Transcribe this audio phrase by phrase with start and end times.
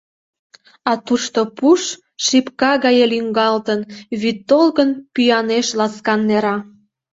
[0.89, 1.81] А тушто пуш,
[2.25, 3.79] шипка гае лӱҥгалтын,
[4.21, 6.55] вӱд толкын пӱанеш ласкан нера.